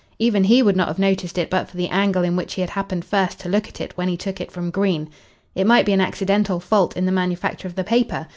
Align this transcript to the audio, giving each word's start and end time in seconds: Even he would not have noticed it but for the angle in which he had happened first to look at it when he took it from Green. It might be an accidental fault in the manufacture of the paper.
Even 0.17 0.43
he 0.45 0.63
would 0.63 0.75
not 0.75 0.87
have 0.87 0.97
noticed 0.97 1.37
it 1.37 1.47
but 1.51 1.69
for 1.69 1.77
the 1.77 1.89
angle 1.89 2.23
in 2.23 2.35
which 2.35 2.55
he 2.55 2.61
had 2.61 2.71
happened 2.71 3.05
first 3.05 3.39
to 3.39 3.49
look 3.49 3.67
at 3.67 3.79
it 3.79 3.95
when 3.97 4.07
he 4.07 4.17
took 4.17 4.41
it 4.41 4.51
from 4.51 4.71
Green. 4.71 5.07
It 5.53 5.67
might 5.67 5.85
be 5.85 5.93
an 5.93 6.01
accidental 6.01 6.59
fault 6.59 6.97
in 6.97 7.05
the 7.05 7.11
manufacture 7.11 7.67
of 7.67 7.75
the 7.75 7.83
paper. 7.83 8.25